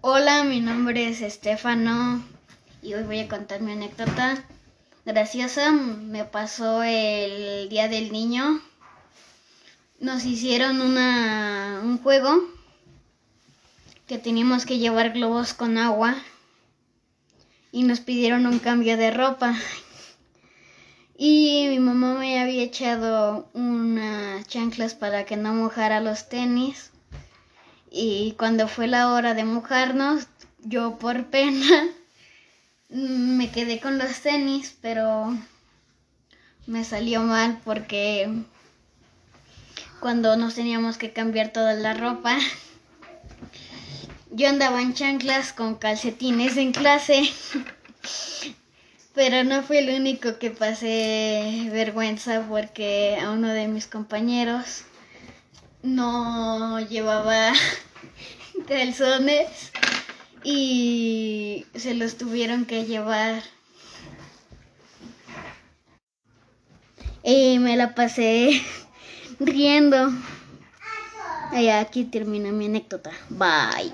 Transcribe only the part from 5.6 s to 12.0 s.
Me pasó el Día del Niño. Nos hicieron una, un